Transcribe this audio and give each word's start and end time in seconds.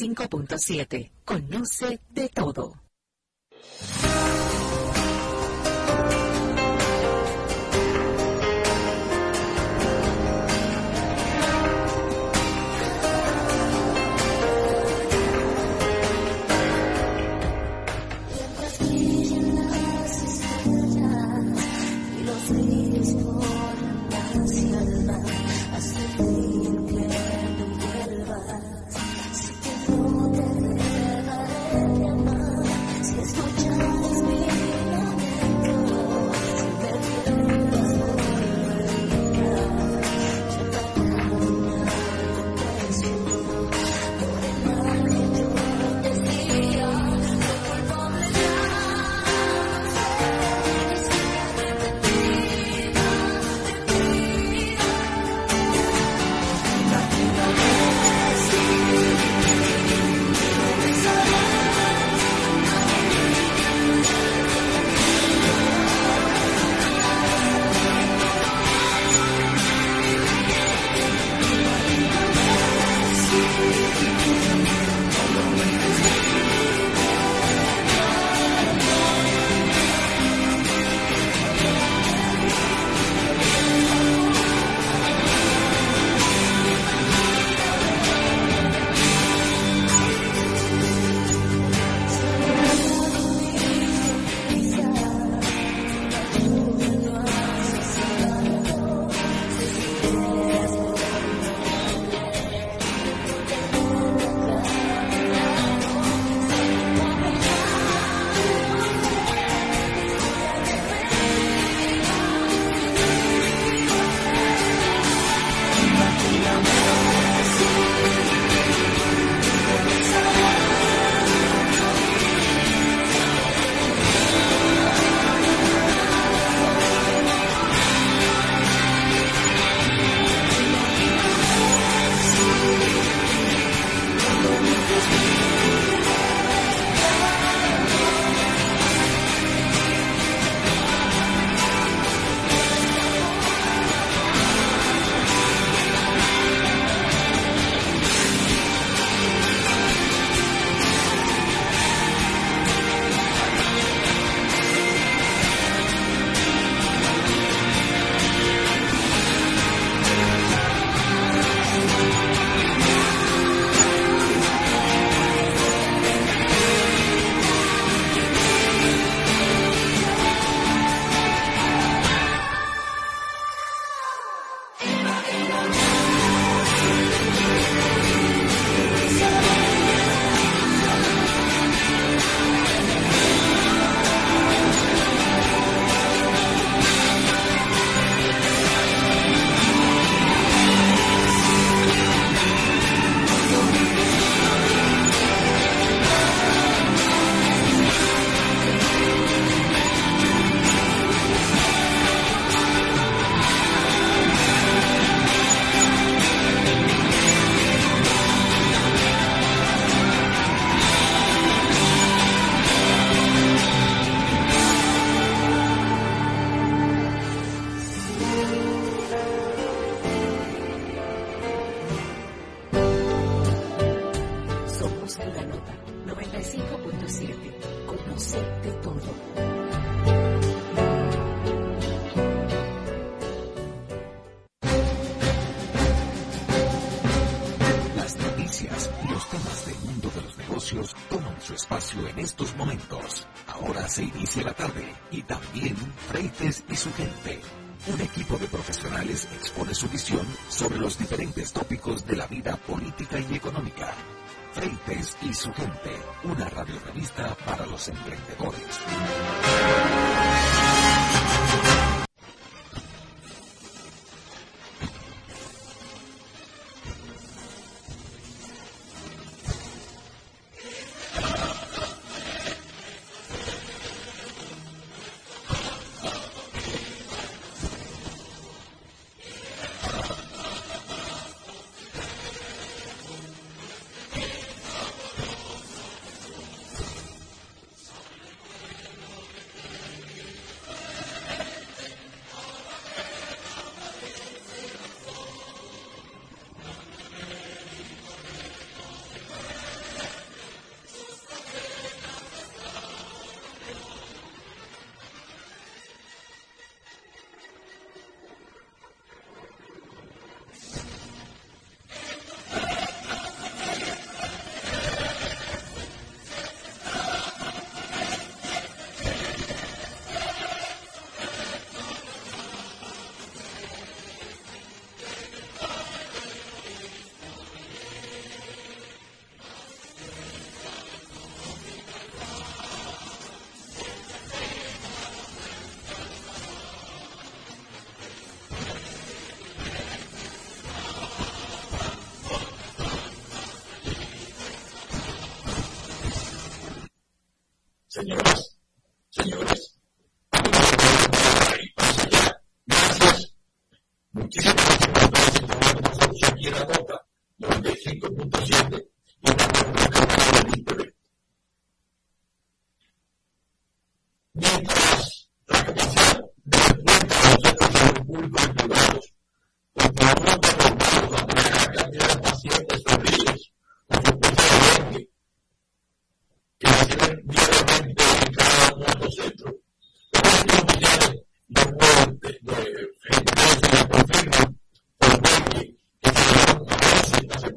95.7. 0.00 1.10
Conoce 1.24 2.00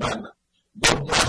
12 0.03 0.33
esta 0.75 1.22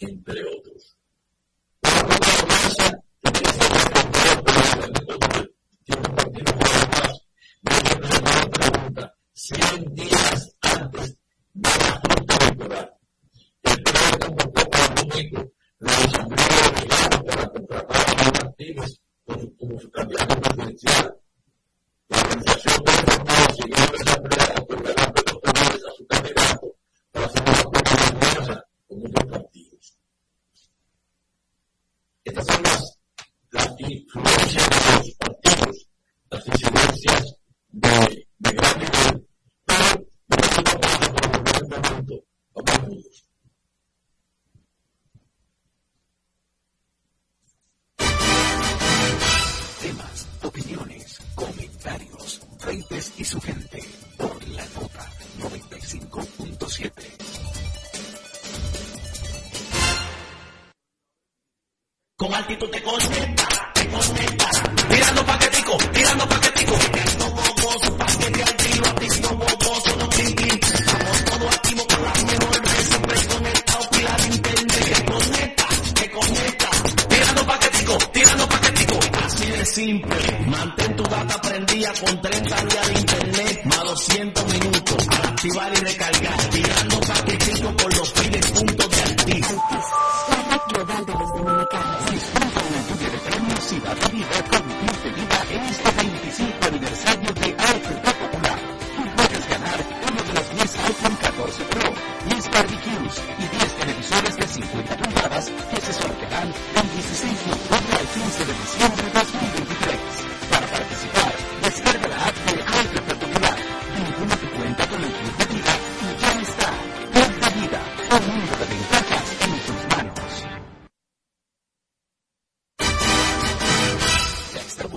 10 0.00 0.49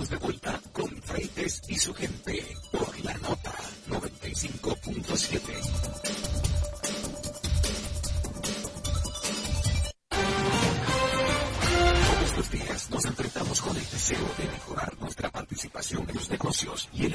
Estamos 0.04 0.22
de 0.22 0.28
vuelta 0.28 0.62
con 0.74 0.89
Freites 1.02 1.62
y 1.70 1.76
su 1.76 1.94
gente 1.94 2.46
por 2.72 3.00
la 3.06 3.13
nota 3.20 3.54
95.7. 3.88 5.94
días 12.52 12.89
nos 12.92 13.06
enfrentamos 13.06 13.62
con 13.62 13.76
el 13.76 13.89
deseo 13.89 14.30
de 14.38 14.46
mejorar 14.46 14.94
nuestra 15.00 15.32
participación 15.32 16.08
en 16.10 16.16
los 16.16 16.30
negocios 16.30 16.89
y 16.94 17.06
el 17.06 17.13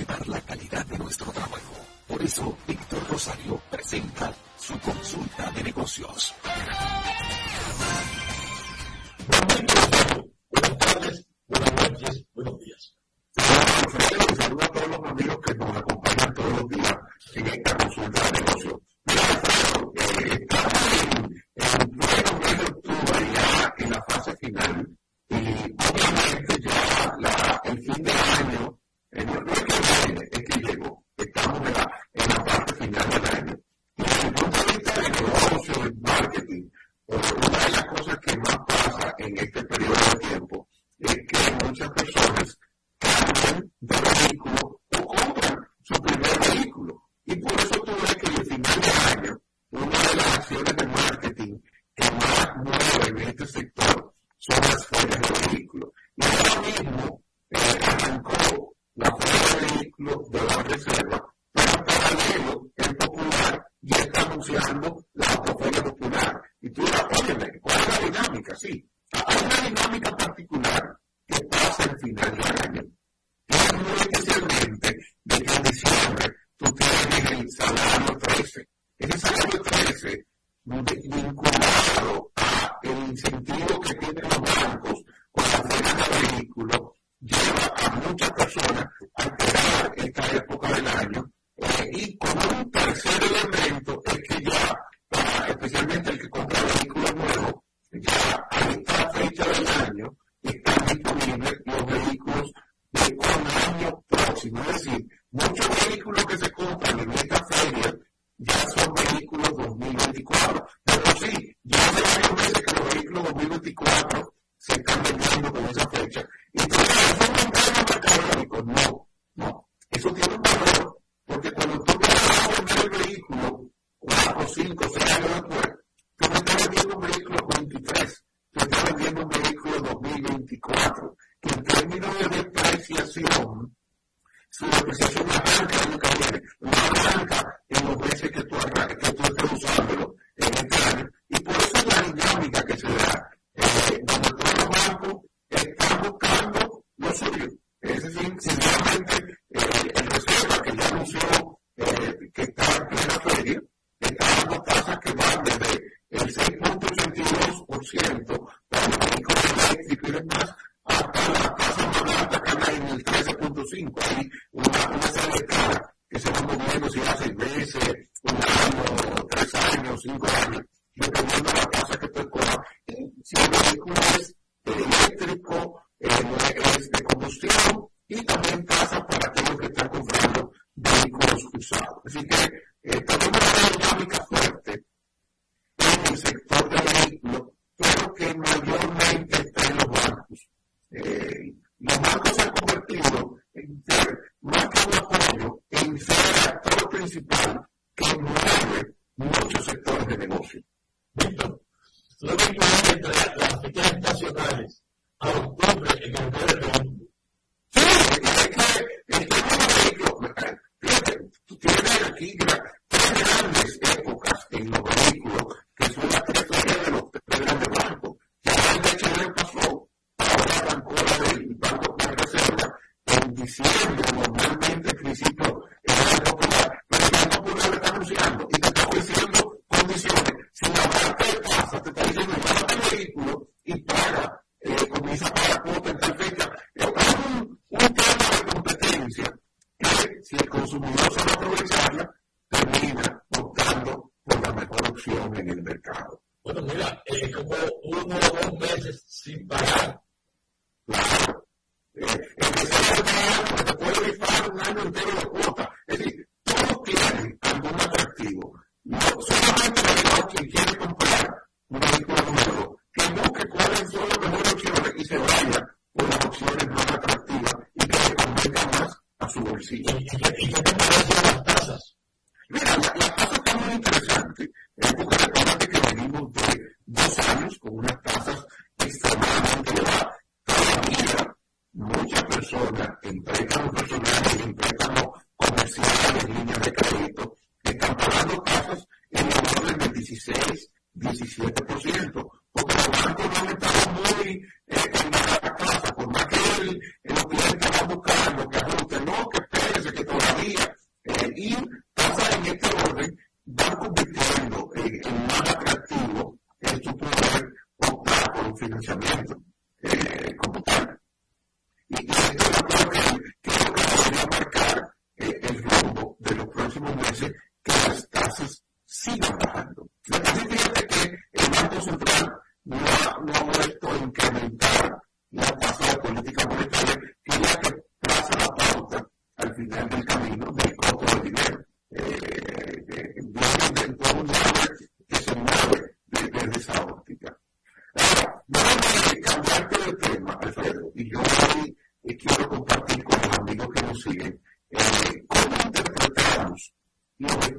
sino 104.48 104.62
decir, 104.62 105.06
muchos 105.30 105.88
vehículos 105.88 106.24
que 106.24 106.38
se 106.38 106.50
compran 106.52 106.77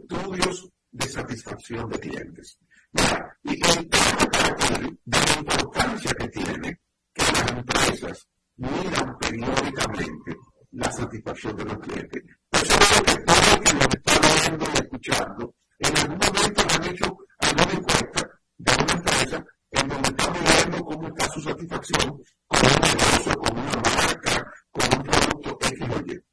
estudios 0.10 0.70
de 0.92 1.08
satisfacción 1.08 1.90
de 1.90 2.00
clientes. 2.00 2.58
Mira, 2.92 3.38
y 3.44 3.54
entonces 3.54 3.86
para 4.32 4.56
ti 4.56 5.00
de 5.06 5.20
la 5.20 5.40
importancia 5.40 6.12
que 6.14 6.28
tiene 6.30 6.80
que 7.14 7.24
las 7.32 7.52
empresas 7.52 8.28
miran 8.58 9.18
periódicamente 9.20 10.36
la 10.72 10.92
satisfacción 10.92 11.56
de 11.58 11.66
los 11.66 11.78
clientes. 11.78 12.24
Por 12.50 12.62
eso 12.62 12.74
es 12.74 12.98
lo 12.98 13.04
que 13.04 13.16
todos 13.22 13.60
que 13.60 13.74
nos 13.74 13.88
están 13.88 14.22
viendo 14.36 14.66
y 14.66 14.78
escuchando, 14.78 15.56
en 15.78 15.98
algún 15.98 16.18
momento 16.18 16.64
han 16.70 16.84
hecho 16.86 17.18
alguna 17.38 17.74
encuesta 17.74 18.30
de 18.58 18.74
una 18.84 18.94
empresa 18.94 19.46
en 19.72 19.88
donde 19.88 20.10
están 20.10 20.34
viendo 20.34 20.86
cómo 20.86 21.08
está 21.08 21.30
su 21.30 21.42
satisfacción 21.42 22.24
con 22.48 22.60
un 22.66 22.82
negocio, 22.82 23.34
con 23.38 23.60
una 23.60 23.82
marca, 23.82 24.54
con 24.72 24.98
un 24.98 25.04
producto 25.04 25.58
X 25.68 25.82
o 25.82 26.00
Y. 26.08 26.24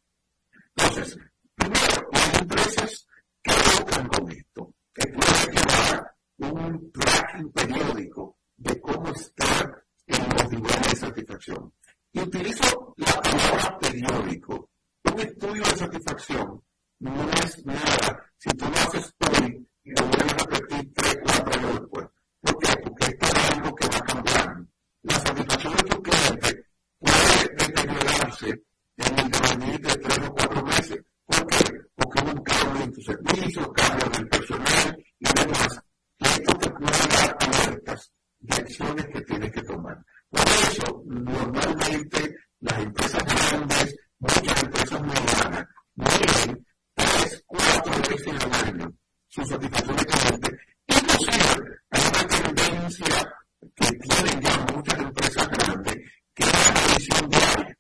Entonces, 0.77 1.19
primero, 1.57 2.09
las 2.13 2.41
empresas 2.41 3.07
¿Qué 3.47 3.55
logran 3.79 4.09
con 4.09 4.31
esto? 4.33 4.75
Es 4.97 5.07
puede 5.07 5.53
llevar 5.53 6.15
un 6.39 6.93
tracking 6.93 7.53
periódico 7.53 8.39
de 8.57 8.81
cómo 8.81 9.09
estar 9.11 9.85
en 10.07 10.29
los 10.37 10.51
niveles 10.51 10.91
de 10.91 10.97
satisfacción. 10.97 11.73
Y 12.13 12.21
utilizo 12.21 12.95
la 12.97 13.13
palabra 13.23 13.79
periódico. 13.79 14.71
Un 15.05 15.21
estudio 15.21 15.63
de 15.63 15.77
satisfacción 15.77 16.63
no 16.99 17.31
es 17.31 17.67
nada. 17.67 18.33
Si 18.39 18.51
tú 18.51 18.65
lo 18.65 18.77
haces 18.77 19.15
hoy 19.21 19.69
y 19.85 19.91
lo 19.91 20.07
vuelves 20.07 20.33
a 20.33 20.47
repetir 20.47 20.93
tres, 20.95 21.19
cuatro 21.23 21.55
años 21.55 21.81
después. 21.81 22.07
¿Por 22.41 22.59
qué? 22.59 22.77
Porque 22.83 23.07
esto 23.07 23.27
es 23.27 23.51
algo 23.53 23.75
que 23.77 23.87
va 23.87 23.97
a 23.97 24.01
cambiar. 24.01 24.67
La 25.03 25.15
satisfacción 25.21 25.77
de 25.77 25.83
tu 25.85 26.03
cliente 26.03 26.67
puede 26.99 27.49
deteriorarse 27.57 28.63
en 28.97 29.19
el 29.19 29.31
devenir 29.31 29.81
de 29.81 29.97
tres 29.99 30.19
o 30.19 30.33
cuatro 30.35 30.63
meses 30.65 31.05
o 31.27 31.47
que, 31.47 31.65
o 31.97 32.11
que 32.11 32.23
hubo 32.23 32.33
un 32.33 32.43
cambio 32.43 32.85
en 32.85 32.93
tu 32.93 33.01
servicio, 33.03 33.73
cambio 33.73 34.07
en 34.07 34.21
el 34.21 34.29
personal 34.29 35.05
y 35.19 35.27
demás. 35.35 35.81
Esto 36.19 36.59
te 36.59 36.71
puede 36.71 37.09
dar 37.09 37.37
alertas 37.41 38.13
de 38.41 38.57
acciones 38.57 39.07
que 39.07 39.21
tienes 39.23 39.53
que 39.53 39.63
tomar. 39.63 39.99
Por 40.31 40.41
eso, 40.41 41.03
normalmente, 41.07 42.37
las 42.61 42.79
empresas 42.79 43.25
grandes, 43.25 43.97
muchas 44.19 44.63
empresas 44.63 45.03
modernas, 45.03 45.67
miden 45.95 46.67
tres, 46.95 47.45
cuatro 47.47 47.93
veces 48.09 48.45
al 48.45 48.69
año 48.69 48.93
su 49.29 49.45
satisfacción 49.45 49.97
de 49.97 50.05
cliente. 50.07 50.59
Inclusive, 50.87 51.65
hay 51.91 52.03
una 52.09 52.27
tendencia 52.27 53.35
que 53.75 53.87
tienen 53.99 54.41
ya 54.41 54.67
muchas 54.75 54.99
empresas 54.99 55.49
grandes, 55.49 55.97
que 56.35 56.43
es 56.45 56.53
la 56.53 56.81
medición 56.81 57.31
diaria. 57.31 57.79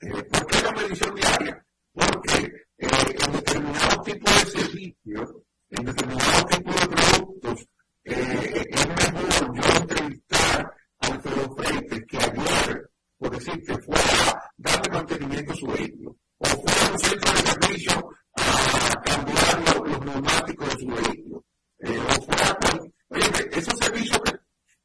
Eh, 0.00 0.24
¿Por 0.24 0.46
qué 0.46 0.62
la 0.62 0.72
medición 0.72 1.14
diaria? 1.14 1.66
Porque 1.92 2.64
eh, 2.78 2.88
en 3.26 3.32
determinado 3.32 4.02
tipo 4.02 4.30
de 4.30 4.46
servicios, 4.46 5.30
en 5.68 5.84
determinado 5.84 6.46
tipo 6.46 6.72
de 6.72 6.88
productos, 6.88 7.68
eh, 8.04 8.64
es 8.70 8.88
mejor 8.88 9.54
yo 9.54 9.76
entrevistar 9.76 10.74
a 11.00 11.06
Alfredo 11.06 11.56
que 11.56 12.16
ayer, 12.16 12.90
por 13.18 13.30
decirte, 13.30 13.78
fue 13.82 13.94
a 13.94 14.42
darle 14.56 14.90
mantenimiento 14.90 15.52
a 15.52 15.56
su 15.56 15.66
vehículo, 15.66 16.16
o 16.38 16.46
fue 16.46 16.72
a 16.72 16.92
un 16.92 16.98
centro 16.98 17.32
de 17.32 17.42
servicio 17.42 18.10
a 18.36 19.02
cambiar 19.02 19.86
los, 19.86 20.04
neumáticos 20.04 20.68
de 20.68 20.80
su 20.80 20.86
vehículo, 20.86 21.44
eh, 21.78 21.98
o 21.98 22.22
fue 22.22 22.34
a. 22.36 22.58
Oye, 23.10 23.30
esos 23.52 23.78
servicios 23.78 24.20
que, 24.22 24.32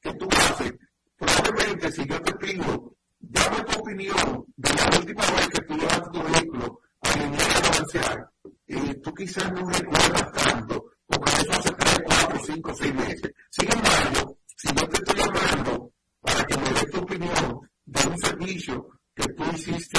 que 0.01 0.13
tú 0.17 0.27
haces, 0.29 0.73
probablemente 1.15 1.91
si 1.93 2.05
yo 2.05 2.21
te 2.21 2.33
pido, 2.33 2.93
dame 3.19 3.63
tu 3.63 3.79
opinión 3.79 4.45
de 4.57 4.69
la 4.73 4.99
última 4.99 5.21
vez 5.31 5.47
que 5.47 5.61
tú 5.63 5.73
llevaste 5.75 6.09
tu 6.11 6.23
vehículo 6.23 6.86
comercial, 7.17 8.29
y 8.67 8.93
tú 9.01 9.13
quizás 9.13 9.51
no 9.51 9.69
recuerdas 9.69 10.31
tanto, 10.33 10.85
porque 11.05 11.31
eso 11.31 11.51
hace 11.51 11.71
3, 11.71 11.99
4, 12.05 12.39
5, 12.45 12.73
6 12.75 12.95
meses. 12.95 13.31
Sin 13.49 13.71
embargo, 13.71 14.37
si 14.55 14.67
yo 14.67 14.87
te 14.87 14.97
estoy 14.97 15.15
llamando 15.15 15.91
para 16.21 16.45
que 16.45 16.57
me 16.57 16.69
des 16.69 16.91
tu 16.91 16.99
opinión 16.99 17.69
de 17.85 18.07
un 18.07 18.17
servicio 18.17 18.87
que 19.15 19.27
tú 19.33 19.43
hiciste 19.53 19.96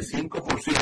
5% 0.00 0.79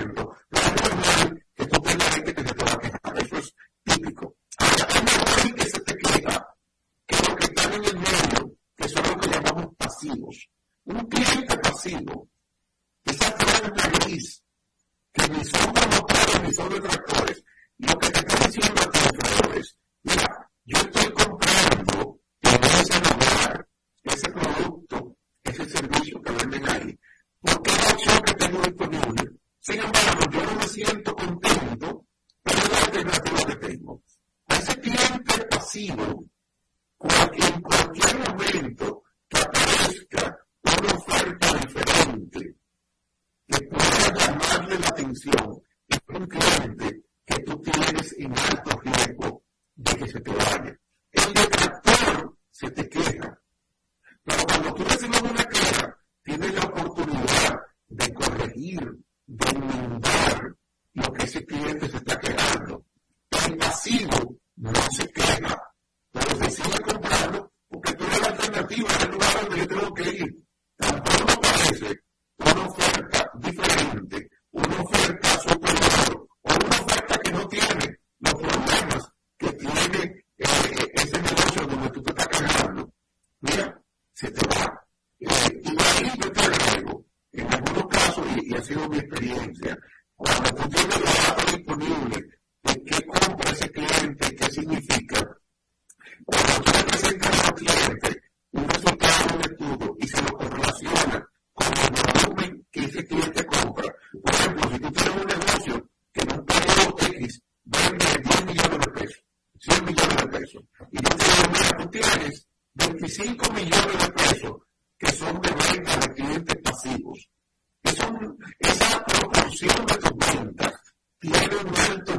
pusieron 119.58 119.88
recomienda 119.88 120.80
tiene 121.18 121.56
un 121.56 121.76
alto 121.76 122.17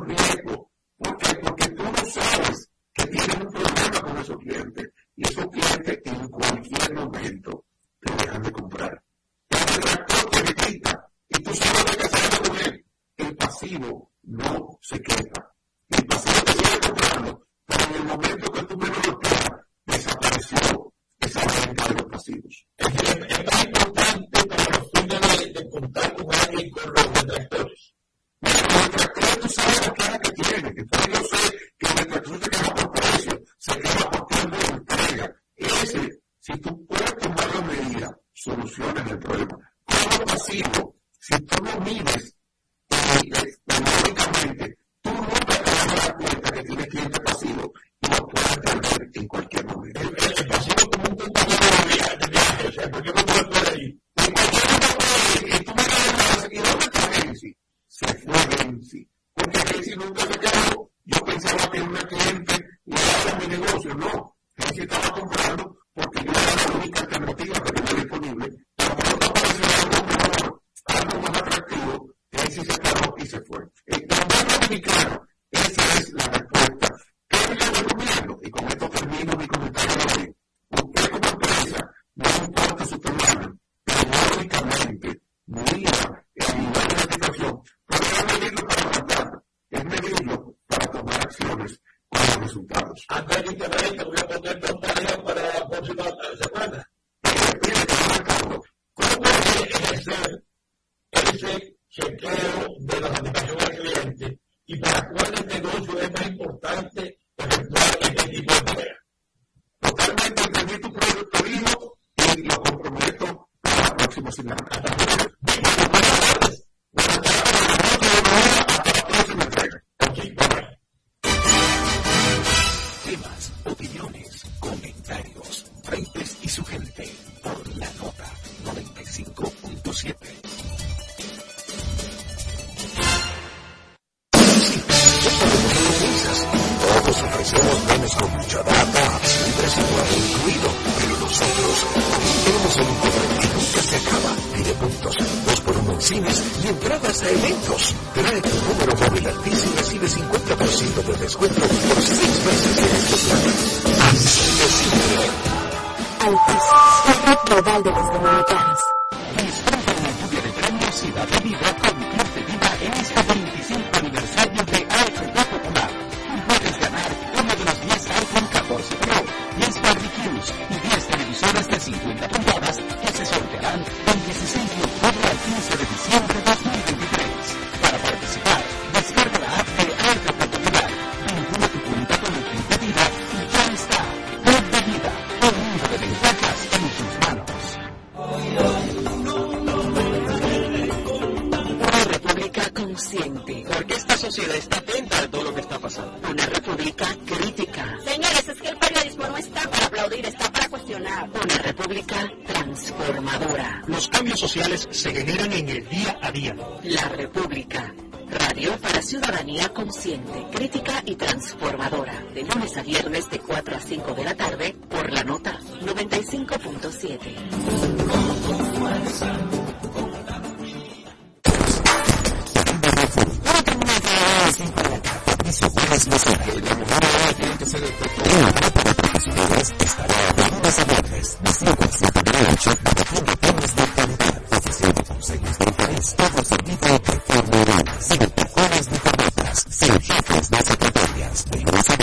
global 157.50 157.84
de 157.84 157.90
los 157.92 158.14
demás. 158.14 158.59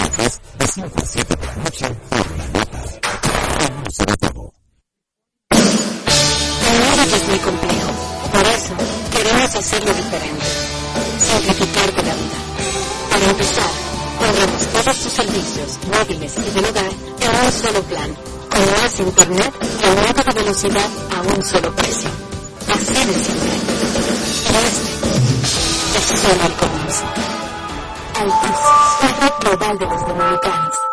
martes 0.07 0.41
de 0.59 0.67
5 0.67 0.91
a 0.97 1.05
7 1.05 1.37
de 1.37 1.47
la 1.47 1.55
noche 1.57 1.87
por 2.11 2.39
la 2.39 2.47
nota. 2.47 2.79
No 3.85 3.91
se 3.91 4.05
detuvo. 4.05 4.55
Ganar 5.51 7.09
es 7.09 7.29
muy 7.29 7.39
complejo. 7.39 7.91
Por 8.33 8.47
eso 8.47 8.75
queremos 9.13 9.55
hacerlo 9.55 9.95
diferente. 9.95 10.47
Simplificarte 11.19 12.03
la 12.03 12.15
vida. 12.15 12.39
Para 13.11 13.25
empezar, 13.25 13.71
pondremos 14.19 14.67
todos 14.67 14.97
tus 15.03 15.13
servicios 15.13 15.79
móviles 15.91 16.35
y 16.37 16.51
del 16.55 16.65
hogar 16.67 16.93
en 17.21 17.47
un 17.47 17.53
solo 17.53 17.83
plan. 17.83 18.17
Con 18.51 18.83
más 18.83 19.01
internet 19.01 19.55
y 19.83 19.87
aumento 19.87 20.23
de 20.23 20.33
velocidad 20.41 20.91
a 21.17 21.21
un 21.23 21.45
solo 21.45 21.75
precio. 21.75 22.11
Así 22.69 22.95
de 22.95 23.15
simple. 23.25 23.53
Este 25.97 26.15
es 26.15 26.21
solo 26.21 26.47
el 26.47 26.53
comienzo 26.53 27.36
al 28.19 28.29
desastre 28.29 29.33
global 29.41 29.79
de 29.79 29.87
los 29.87 30.01
dominicanos. 30.07 30.86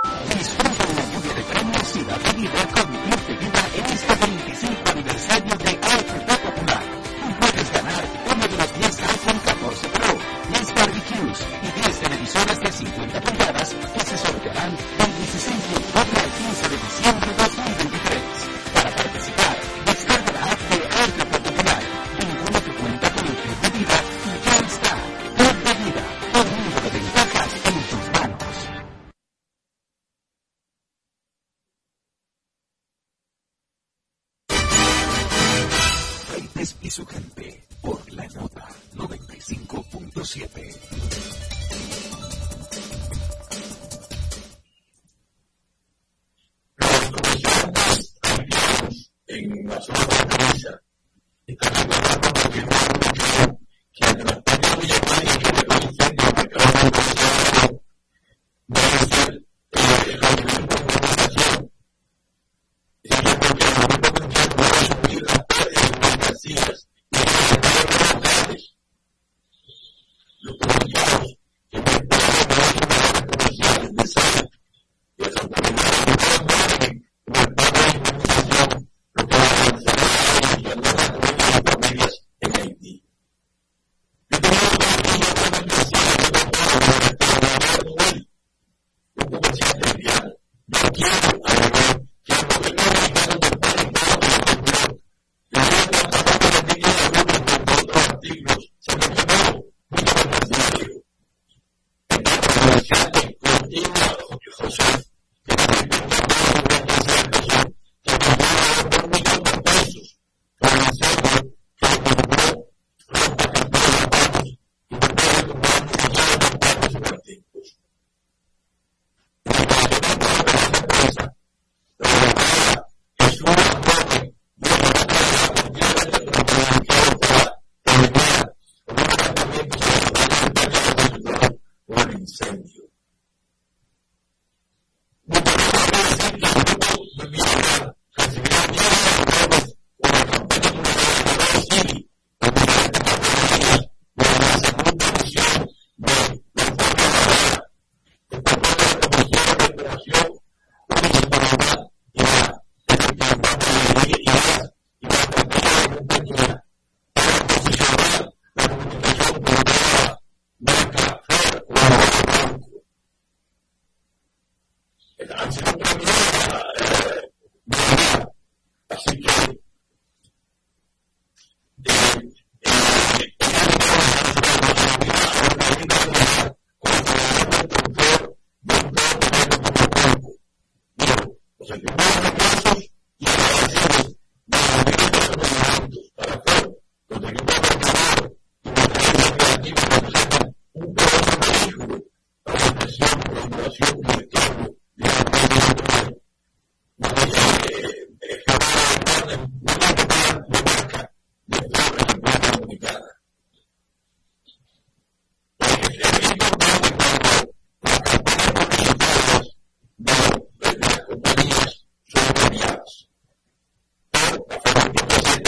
tipos 214.94 215.24
de 215.24 215.43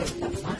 Tá 0.00 0.06
Thank 0.06 0.59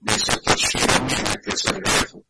de 0.00 0.12
Satoshi 0.12 0.78
Nakamoto, 0.78 1.40
que 1.42 1.50
es 1.50 1.64
el. 1.66 2.27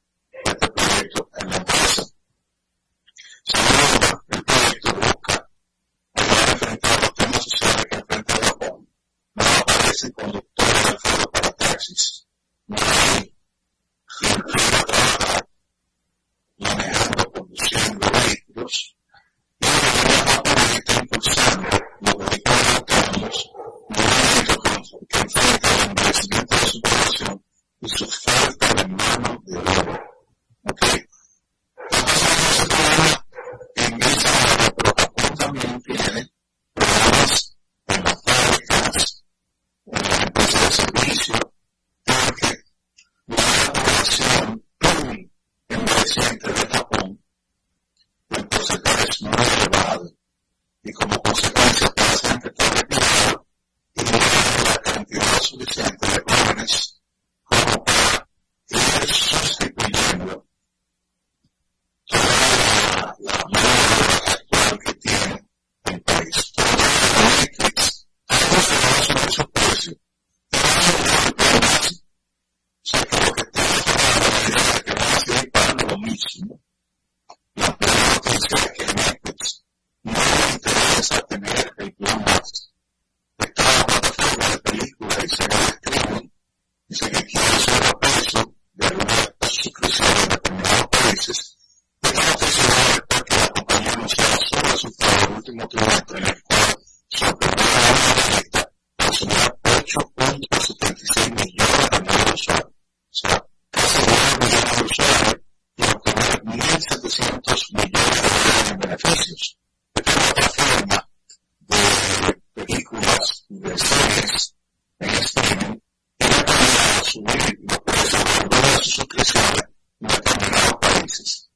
determinados 120.01 120.75
países. 120.81 121.51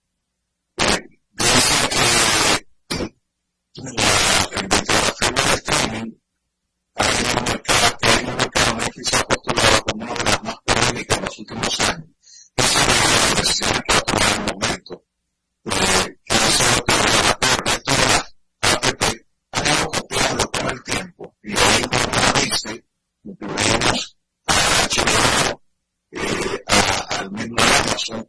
Eh, 0.79 1.09
que 3.75 4.59
el 4.59 4.69
de 5.35 5.55
streaming 5.55 6.13
ha 6.95 7.05
tenido 7.05 7.39
un 7.39 7.45
mercado, 7.45 8.77
ha 8.77 9.05
se 9.05 9.17
ha 9.17 9.25
postulado 9.25 9.83
como 9.85 10.05
una 10.05 10.15
de 10.15 10.25
las 10.25 10.43
más 10.45 10.57
polémicas 10.65 11.19
en 11.19 11.25
los 11.25 11.39
últimos 11.39 11.81
años. 11.81 12.09
Esa 12.57 12.81
es 12.81 12.87
la 12.87 13.41
decisión 13.41 13.83
que 13.87 13.93
ha 13.93 14.01
tomado 14.01 14.35
el 14.35 14.41
momento. 14.53 15.05
Que 16.25 16.35
ha 16.35 16.43
APP 18.63 19.03
ha 19.53 19.61
ido 19.65 20.51
con 20.51 20.69
el 20.71 20.83
tiempo 20.83 21.37
y 21.43 21.53
ahí 21.53 21.83
como 21.83 22.41
dice, 22.41 22.85
incluimos 23.25 24.17
a 24.47 24.55
HBO, 24.89 25.63
eh, 26.11 26.65
a, 26.67 27.17
al 27.17 27.31
mismo 27.33 27.57
Amazon, 27.59 28.29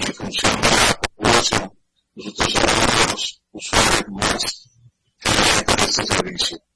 Netflix, 0.00 0.42
la. 0.42 1.72
Nosotros 2.14 2.52
somos 2.52 3.12
los 3.12 3.42
usuarios 3.52 4.08
más 4.08 4.68
que 5.18 5.84
este 5.84 6.04
servicio. 6.04 6.67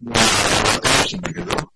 Bueno, 0.00 0.18
la 0.18 0.72
batalla 0.72 1.18
quedó. 1.32 1.72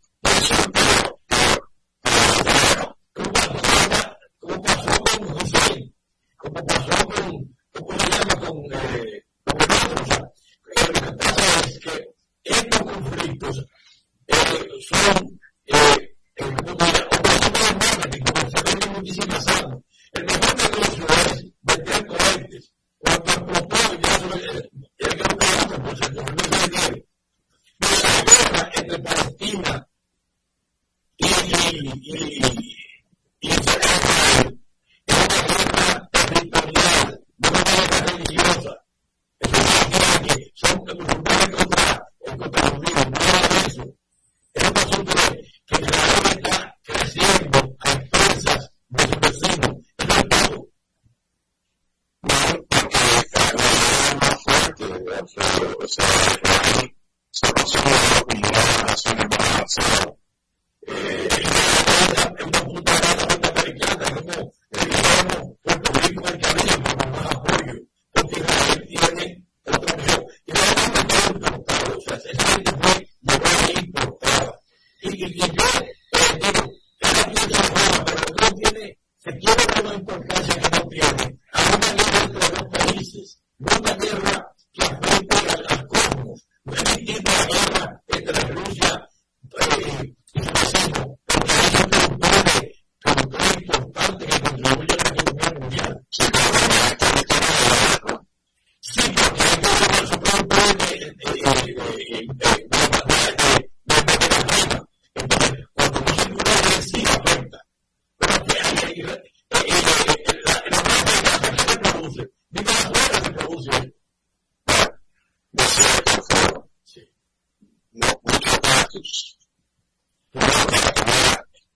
Jesús. 118.95 119.39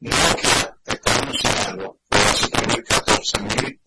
No 0.01 0.11
que 0.11 0.47
la 0.47 0.77
Biblia 0.77 0.77
está 0.87 1.19
anunciando 1.19 1.99
por 2.09 2.19
así 2.21 2.51
tener 2.51 2.85
14 2.85 3.78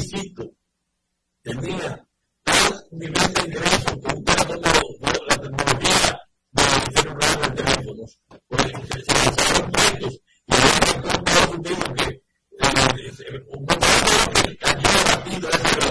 requisito. 0.00 0.52
Termina 1.42 2.06
tal 2.42 2.86
nivel 2.92 3.34
de 3.34 3.40
ingreso 3.46 4.00
que 4.00 4.14
buscaron 4.14 4.60
la 5.28 5.36
tecnología 5.40 6.20
de 6.52 6.62
celulares 6.92 7.40
de 7.40 7.50
teléfonos. 7.62 8.20
Por 8.48 8.60
se 8.62 9.12
lanzaron 9.12 9.70
proyectos 9.70 10.20
y 10.46 10.52
que 10.52 10.58
un 13.48 13.66
que 13.66 14.56
cayó 14.56 14.90
la 15.04 15.16
de 15.24 15.36
esa 15.36 15.90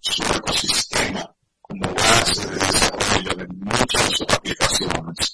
su 0.00 0.22
ecosistema 0.22 1.34
como 1.60 1.92
base 1.94 2.46
de 2.46 2.56
desarrollo 2.56 3.34
de 3.36 3.46
muchas 3.48 4.20
aplicaciones 4.28 5.33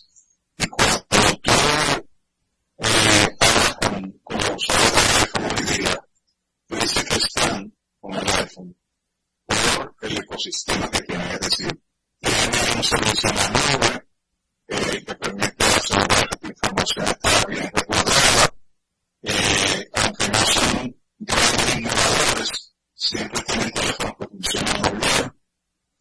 ponerlo 8.01 8.33
de 8.33 8.47
fondo 8.47 8.75
por 9.47 9.95
el 10.03 10.19
ecosistema 10.19 10.91
que 10.91 11.01
tiene, 11.03 11.35
es 11.35 11.41
decir, 11.41 11.83
tiene 12.21 12.77
un 12.77 12.85
servicio 12.85 13.31
en 13.31 13.37
la 13.37 13.49
nube 13.49 14.07
eh, 14.69 15.05
que 15.05 15.15
permite 15.15 15.65
asegurar 15.65 16.29
que 16.29 16.37
tu 16.37 16.47
información 16.49 17.07
está 17.07 17.47
bien 17.49 17.71
recordada, 17.75 18.55
eh, 19.23 19.91
aunque 19.93 20.29
no 20.29 20.39
son 20.39 20.97
grandes 21.19 21.77
innovadores, 21.77 22.75
siempre 22.95 23.43
tienen 23.43 23.71
teléfonos 23.73 24.17
que 24.19 24.29
funcionan 24.29 24.83
muy 24.83 25.01
bien 25.01 25.33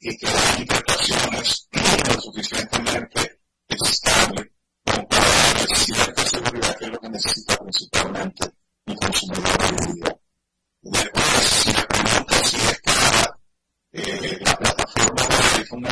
y 0.02 0.18
que 0.18 0.26
dan 0.26 0.62
interpretaciones 0.62 1.70
lo 1.74 2.22
suficientemente 2.22 3.40
estable 3.68 4.52
como 4.86 5.08
para 5.08 5.26
darle 5.26 5.76
cierta 5.76 6.26
seguridad 6.26 6.78
que 6.78 6.86
es 6.86 6.92
lo 6.92 7.00
que 7.00 7.10
necesita 7.10 7.58
principalmente 7.58 8.54
un 8.86 8.96
consumidor 8.96 9.58
de 9.58 9.66
hoy 9.66 9.94
día. 9.94 11.29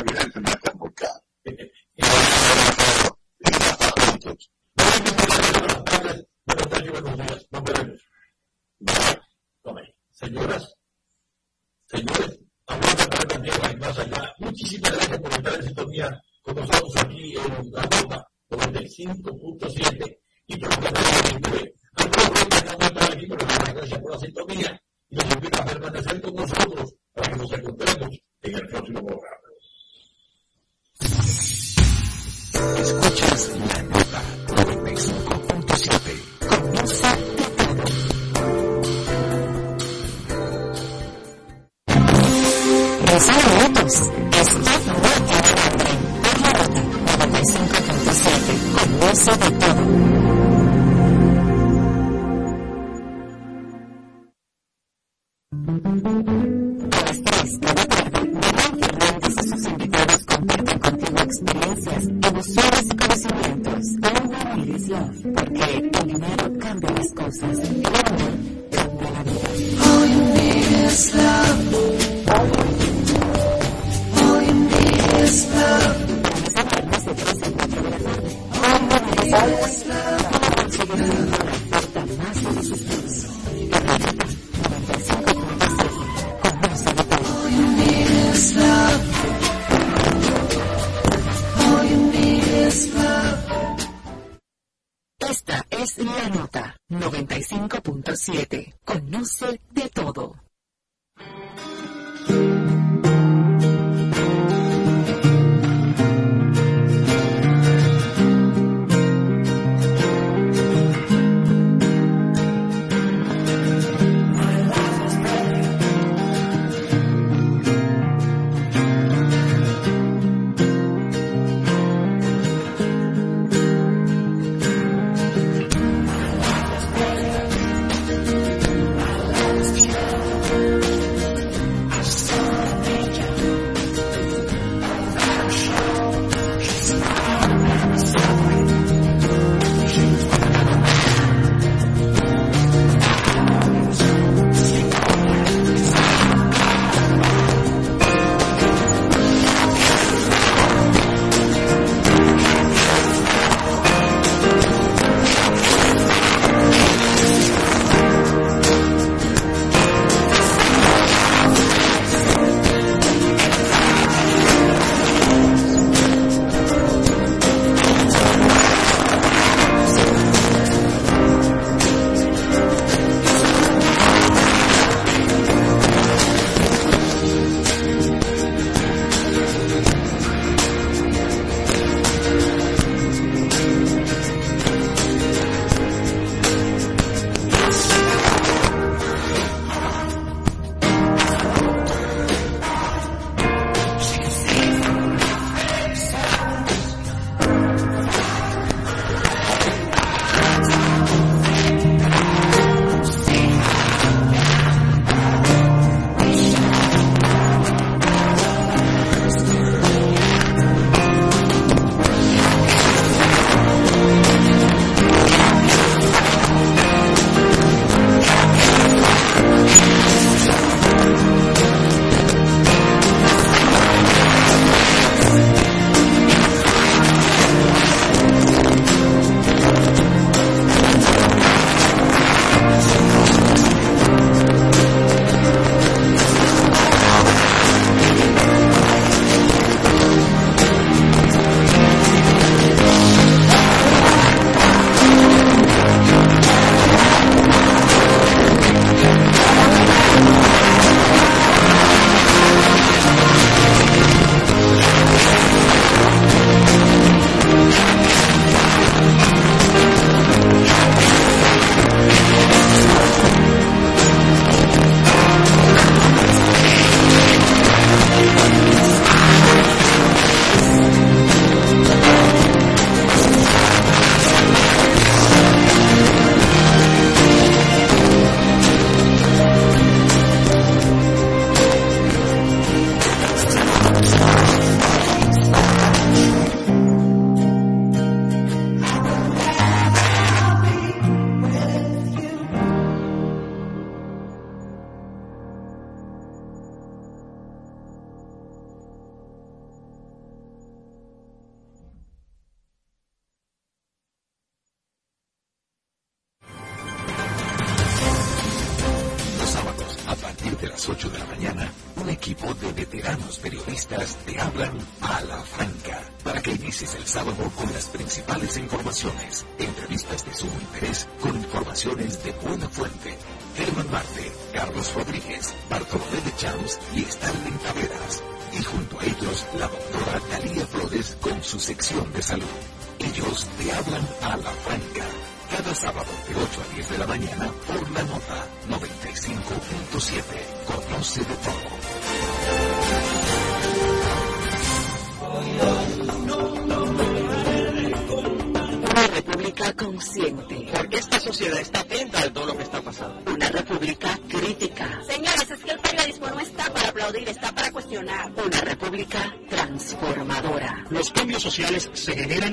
una 0.02 0.12
evidencia. 0.12 0.57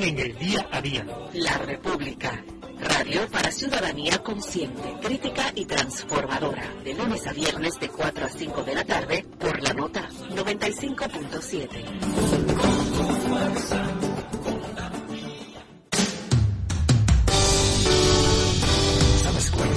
En 0.08 0.20
el 0.20 0.38
día 0.38 0.68
a 0.72 0.82
día. 0.82 1.04
La 1.34 1.58
república. 1.58 2.44
Radio 2.78 3.28
para 3.32 3.52
ciudadanía 3.52 4.22
consciente, 4.22 4.94
crítica 5.02 5.52
y 5.56 5.66
transformadora. 5.66 6.72
De 6.84 6.94
lunes 6.94 7.26
a 7.26 7.34
viernes 7.34 7.80
de 7.80 7.90
4 7.90 8.26
a 8.26 8.30
5 8.30 8.64
de 8.64 8.76
la 8.76 8.84
tarde 8.84 9.26
por 9.40 9.60
la 9.64 9.74
nota 9.74 10.08
95.7. 10.30 11.86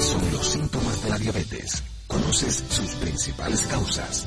son 0.01 0.31
los 0.33 0.47
síntomas 0.47 1.03
de 1.03 1.11
la 1.11 1.18
diabetes. 1.18 1.83
Conoces 2.07 2.64
sus 2.68 2.95
principales 2.97 3.66
causas. 3.66 4.26